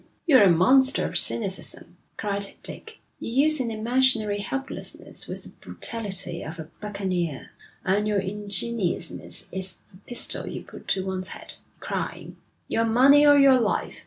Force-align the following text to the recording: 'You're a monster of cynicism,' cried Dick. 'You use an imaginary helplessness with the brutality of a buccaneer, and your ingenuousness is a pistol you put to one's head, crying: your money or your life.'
'You're 0.25 0.41
a 0.41 0.49
monster 0.49 1.05
of 1.05 1.15
cynicism,' 1.19 1.95
cried 2.17 2.55
Dick. 2.63 2.97
'You 3.19 3.31
use 3.43 3.59
an 3.59 3.69
imaginary 3.69 4.39
helplessness 4.39 5.27
with 5.27 5.43
the 5.43 5.49
brutality 5.49 6.43
of 6.43 6.57
a 6.57 6.71
buccaneer, 6.79 7.51
and 7.85 8.07
your 8.07 8.17
ingenuousness 8.17 9.47
is 9.51 9.75
a 9.93 9.97
pistol 9.97 10.47
you 10.47 10.63
put 10.63 10.87
to 10.87 11.05
one's 11.05 11.27
head, 11.27 11.53
crying: 11.79 12.37
your 12.67 12.85
money 12.85 13.27
or 13.27 13.37
your 13.37 13.59
life.' 13.59 13.99